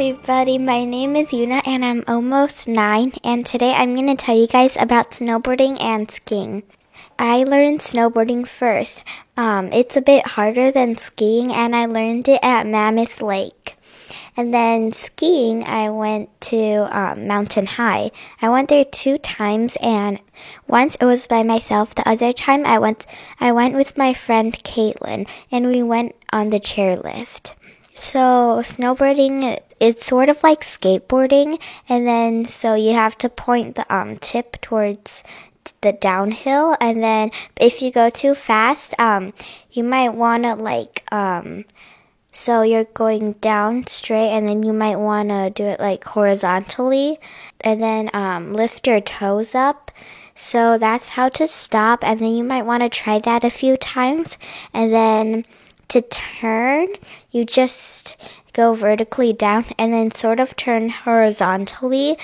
[0.00, 0.58] Everybody.
[0.58, 3.10] My name is Yuna, and I'm almost nine.
[3.24, 6.62] And today I'm going to tell you guys about snowboarding and skiing.
[7.18, 9.02] I learned snowboarding first.
[9.36, 13.76] Um, it's a bit harder than skiing, and I learned it at Mammoth Lake.
[14.36, 18.12] And then skiing, I went to um, Mountain High.
[18.40, 20.20] I went there two times, and
[20.68, 21.96] once it was by myself.
[21.96, 23.04] The other time I went,
[23.40, 27.56] I went with my friend Caitlin, and we went on the chairlift.
[27.94, 33.94] So snowboarding, it's sort of like skateboarding, and then so you have to point the
[33.94, 35.24] um, tip towards
[35.82, 39.32] the downhill, and then if you go too fast, um,
[39.70, 41.64] you might want to like um
[42.30, 47.18] so you're going down straight, and then you might want to do it like horizontally,
[47.62, 49.90] and then um, lift your toes up.
[50.34, 53.76] So that's how to stop, and then you might want to try that a few
[53.76, 54.38] times.
[54.72, 55.46] And then
[55.88, 56.88] to turn,
[57.30, 58.16] you just
[58.52, 62.16] go vertically down and then sort of turn horizontally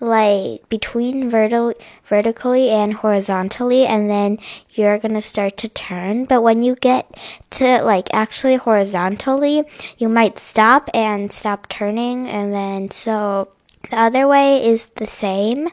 [0.00, 4.36] like between verti- vertically and horizontally and then
[4.72, 6.24] you're to start to turn.
[6.24, 7.06] But when you get
[7.50, 9.62] to like actually horizontally
[9.98, 13.50] you might stop and stop turning and then so
[13.90, 15.68] the other way is the same.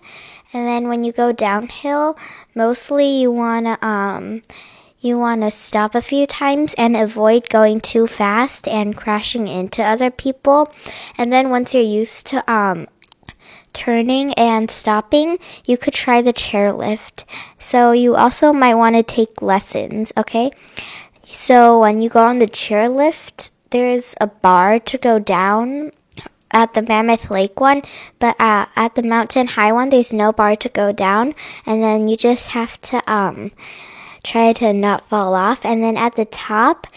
[0.54, 2.16] And then when you go downhill
[2.54, 4.44] mostly you want to um
[5.00, 9.84] you want to stop a few times and avoid going too fast and crashing into
[9.84, 10.72] other people.
[11.18, 12.88] And then once you're used to um,
[13.74, 17.24] turning and stopping, you could try the chairlift.
[17.58, 20.52] So you also might want to take lessons, okay?
[21.24, 25.92] So when you go on the chairlift, there's a bar to go down
[26.52, 27.84] at the Mammoth Lake one,
[28.18, 32.08] but uh, at the Mountain High one, there's no bar to go down, and then
[32.08, 33.52] you just have to um,
[34.24, 35.66] try to not fall off.
[35.66, 36.88] And then at the top,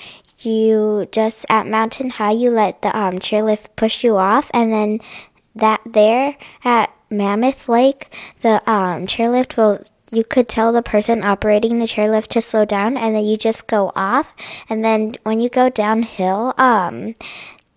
[0.40, 5.00] you just at Mountain High, you let the um, chairlift push you off, and then
[5.54, 11.78] that there at Mammoth Lake, the um, chairlift will you could tell the person operating
[11.78, 14.36] the chairlift to slow down and then you just go off
[14.68, 17.14] and then when you go downhill um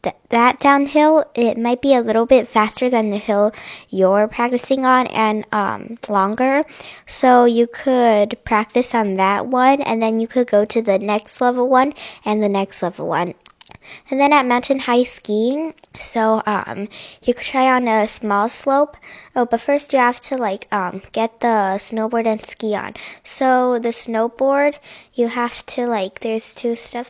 [0.06, 3.52] th- that downhill it might be a little bit faster than the hill
[3.90, 6.64] you're practicing on and um, longer
[7.06, 11.42] so you could practice on that one and then you could go to the next
[11.42, 11.92] level one
[12.24, 13.34] and the next level one
[14.10, 16.88] and then at mountain high skiing, so um,
[17.24, 18.98] you could try on a small slope.
[19.36, 22.94] Oh, but first you have to like um, get the snowboard and ski on.
[23.24, 24.76] So the snowboard,
[25.14, 27.10] you have to like there's two stuff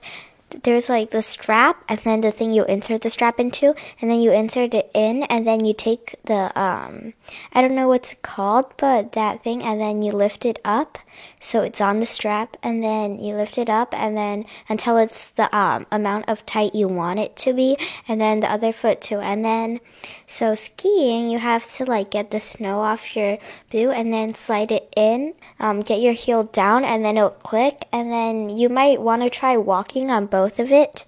[0.64, 4.20] there's like the strap and then the thing you insert the strap into and then
[4.20, 7.14] you insert it in and then you take the um
[7.54, 10.98] I don't know what's called but that thing and then you lift it up
[11.40, 15.32] so it's on the strap and then you lift it up and then until it's
[15.32, 17.78] the um amount of tight you want it to be
[18.08, 19.80] and then the other foot too and then
[20.28, 23.38] so skiing you have to like get the snow off your
[23.72, 27.86] boot and then slide it in um get your heel down and then it'll click
[27.92, 31.06] and then you might want to try walking on both of it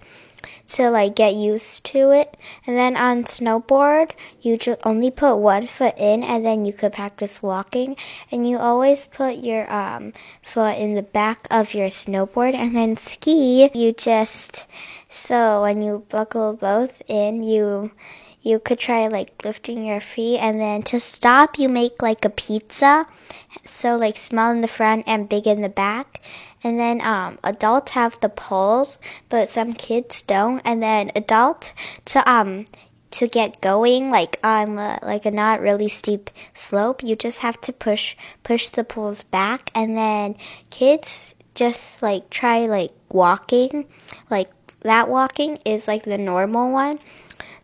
[0.68, 2.36] to like get used to it.
[2.66, 6.92] And then on snowboard, you just only put one foot in and then you could
[6.92, 7.96] practice walking.
[8.30, 10.12] And you always put your um,
[10.42, 12.54] foot in the back of your snowboard.
[12.54, 14.66] And then ski, you just,
[15.08, 17.90] so when you buckle both in, you
[18.42, 22.30] you could try like lifting your feet and then to stop you make like a
[22.30, 23.06] pizza.
[23.64, 26.22] So like small in the front and big in the back.
[26.62, 30.60] And then um, adults have the poles but some kids don't.
[30.64, 31.72] And then adult
[32.06, 32.66] to um
[33.10, 37.72] to get going like on like a not really steep slope you just have to
[37.72, 39.70] push push the poles back.
[39.74, 40.36] And then
[40.70, 43.86] kids just like try like walking.
[44.30, 44.50] Like
[44.82, 47.00] that walking is like the normal one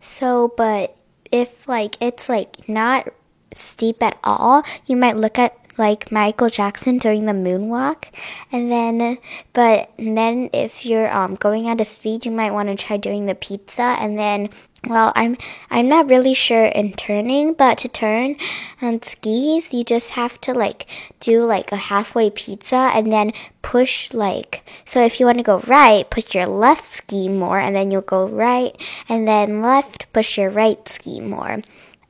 [0.05, 0.95] so, but
[1.31, 3.11] if like it's like not
[3.53, 8.05] steep at all, you might look at like Michael Jackson during the moonwalk.
[8.51, 9.17] And then,
[9.53, 13.25] but then if you're um, going at a speed, you might want to try doing
[13.25, 13.95] the pizza.
[13.99, 14.49] And then,
[14.87, 15.37] well, I'm
[15.69, 18.35] I'm not really sure in turning, but to turn
[18.81, 20.85] on skis, you just have to like
[21.19, 25.59] do like a halfway pizza and then push like so if you want to go
[25.61, 28.79] right, push your left ski more, and then you'll go right,
[29.09, 31.61] and then left, push your right ski more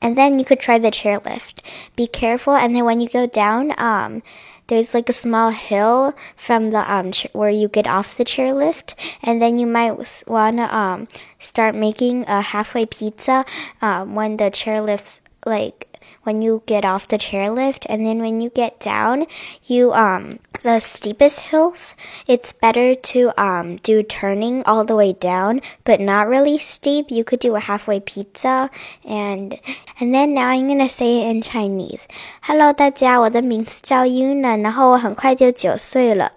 [0.05, 1.65] and then you could try the chairlift.
[1.95, 4.21] Be careful, and then when you go down, um,
[4.67, 8.93] there's like a small hill from the um where you get off the chairlift,
[9.23, 9.97] and then you might
[10.27, 11.07] wanna um
[11.39, 13.45] start making a halfway pizza
[13.81, 15.87] um when the chairlift's like
[16.22, 19.26] when you get off the chairlift and then when you get down
[19.64, 21.94] you um the steepest hills
[22.26, 27.24] it's better to um do turning all the way down but not really steep you
[27.24, 28.70] could do a halfway pizza
[29.04, 29.58] and
[29.98, 32.06] and then now i'm gonna say it in chinese
[32.42, 36.32] hello 大家我的名字叫 yuna 然后我很快就九岁了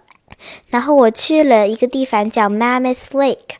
[0.68, 3.56] 然后我去了一个地方叫 mammoth lake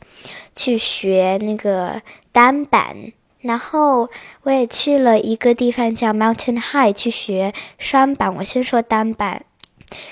[0.53, 2.01] 去学那个
[2.31, 4.08] 单板 然后
[4.42, 8.34] 我也去了一个地方叫 Mountain High 去学双板。
[8.36, 9.42] 我先说单板，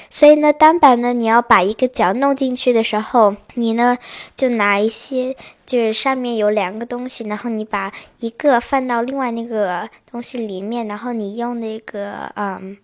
[0.08, 3.96] 所以呢，单板呢，你要把一个脚弄进去的时候，你呢
[4.34, 5.36] 就拿一些，
[5.66, 12.76] 就是上面有两个东西，然后你把一个放到另外那个东西里面，然后你用那个嗯。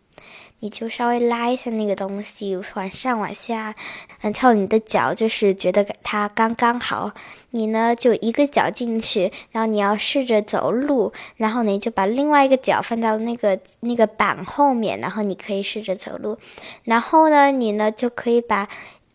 [0.61, 3.75] 你就稍微拉一下那个东西，往上往下，
[4.23, 7.12] 嗯，翘你的脚，就是觉得它刚刚好。
[7.51, 16.39] 你呢，就一个脚进去，然后你要试着走路，然后你就把另外一个脚放到那个那个板后面，然后你可以试着走路。
[16.85, 18.67] 然后呢，你呢就可以把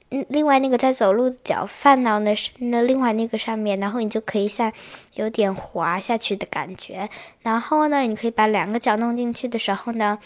[0.10, 4.72] 另外那个在走路的脚放到那那另外那个上面，然后你就可以像
[5.16, 7.10] 有点滑下去的感觉。
[7.42, 10.20] 然后呢，你可以把两个脚弄进去的时候呢。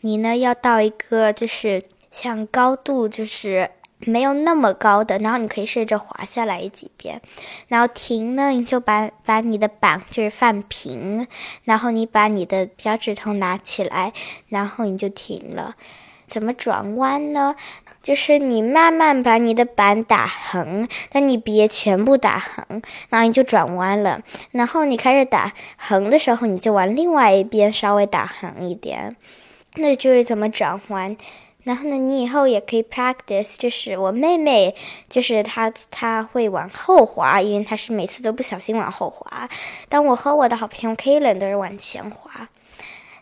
[0.00, 7.20] 你呢要到一个就是像高度就是没有那么高的，然后你可以试着滑下来几遍，
[7.66, 11.26] 然后停呢，你就把把你的板就是放平，
[11.64, 14.12] 然后你把你的脚趾头拿起来，
[14.48, 15.74] 然后你就停了。
[16.28, 17.56] 怎么转弯呢？
[18.02, 24.20] 就是你慢慢把你的板打横，但你别全部打横，然后你就转弯了。
[24.52, 29.16] 然后你开始打横的时候，你就往另外一边稍微打横一点。
[29.78, 31.16] 那就是怎么转换，
[31.64, 33.56] 然后呢，你以后也可以 practice。
[33.56, 34.74] 就是我妹妹，
[35.08, 39.48] 就是她，她会往后滑，因为她是每次都不小心往后滑。
[39.88, 42.48] 但我和我的好朋友 Kalen 都是往前滑。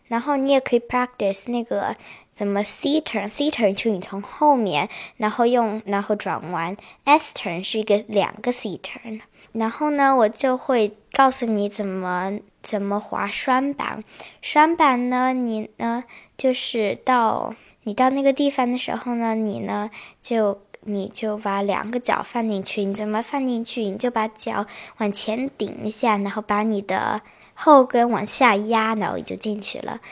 [0.09, 1.97] 然后你也可以 practice 那个
[2.37, 6.77] 怎么 C turn，C turn 就你从后面，然后用然后转弯。
[7.05, 9.23] S turn 是一个两个 C turn。
[9.53, 14.05] 然后呢，我就会告诉你怎么怎么滑双板。
[14.43, 16.05] 双板呢，你呢？
[16.37, 17.55] 就是到
[17.85, 19.91] 你到那个地方的时候呢，你呢
[20.21, 22.85] 就你就把两个脚放进去。
[22.85, 23.85] 你怎么放进去？
[23.85, 24.67] 你就把脚
[24.99, 27.23] 往前顶一下，然后把你的
[27.55, 30.03] 后跟往下压，然后你就进去了。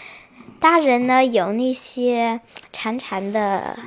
[0.61, 2.41] 大人呢有那些
[2.73, 3.79] 长长的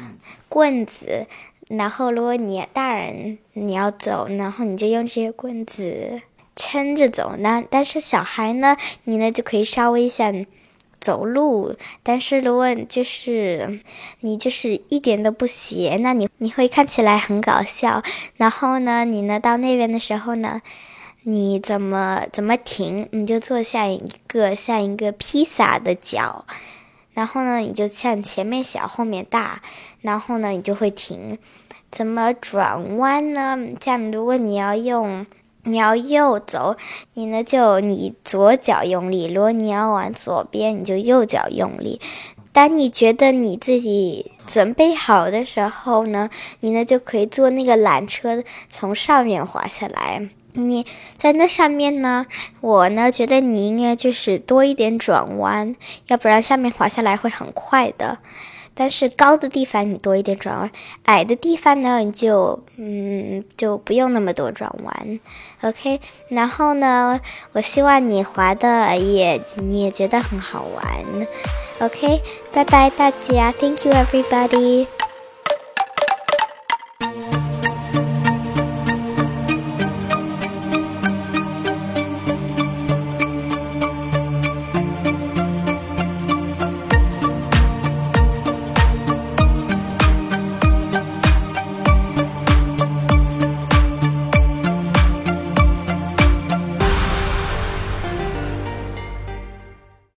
[0.50, 1.26] 棍子，
[1.68, 6.22] 然后如果你大人你要走，然后你就用这些棍子
[6.56, 7.36] 撑着走。
[7.40, 10.46] 那但是小孩呢，你呢就可以稍微像。
[11.00, 13.80] 走路，但是如果就是
[14.22, 18.02] 你就是一点都不斜，那你你会看起来很搞笑。
[18.36, 20.60] 然后呢，你呢到那边的时候呢，
[21.30, 26.46] 你怎么怎么停，你就做像一个像一个披萨的脚，
[27.12, 29.62] 然后呢你就像前面小后面大，
[30.00, 31.38] 然后呢你就会停。
[31.92, 33.58] 怎么转弯呢？
[33.82, 35.26] 像如果你要用。
[35.64, 36.78] 你要右走，
[37.16, 42.00] 你呢就你左脚用力；如果你要往左边，你就右脚用力。
[42.54, 46.30] 当你觉得你自己准备好的时候呢，
[46.62, 50.30] 你呢就可以坐那个缆车从上面滑下来。
[50.58, 50.86] 你
[51.18, 52.26] 在那上面呢，
[52.62, 55.76] 我呢觉得你应该就是多一点转弯，
[56.08, 58.18] 要不然下面滑下来会很快的。
[58.80, 60.72] 但是高的地方你多一点转弯，
[61.06, 65.20] 矮的地方呢你就嗯就不用那么多转弯
[65.62, 66.00] ，OK。
[66.30, 67.20] 然后呢，
[67.54, 71.28] 我希望你滑的也你也觉得很好玩
[71.80, 72.22] ，OK。
[72.54, 74.86] 拜拜大家，Thank you everybody。